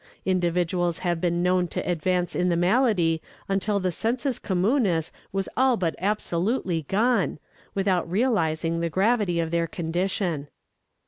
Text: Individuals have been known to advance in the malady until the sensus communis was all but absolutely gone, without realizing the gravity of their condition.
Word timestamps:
Individuals 0.25 0.97
have 1.05 1.21
been 1.21 1.43
known 1.43 1.67
to 1.67 1.87
advance 1.87 2.35
in 2.35 2.49
the 2.49 2.55
malady 2.55 3.21
until 3.47 3.79
the 3.79 3.91
sensus 3.91 4.39
communis 4.39 5.11
was 5.31 5.47
all 5.55 5.77
but 5.77 5.93
absolutely 5.99 6.81
gone, 6.87 7.37
without 7.75 8.09
realizing 8.09 8.79
the 8.79 8.89
gravity 8.89 9.39
of 9.39 9.51
their 9.51 9.67
condition. 9.67 10.47